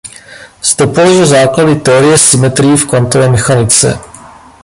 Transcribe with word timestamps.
Zde 0.65 0.87
položil 0.89 1.25
základy 1.29 1.75
teorie 1.85 2.17
symetrií 2.17 2.73
v 2.77 2.85
kvantové 2.89 3.29
mechanice. 3.29 3.99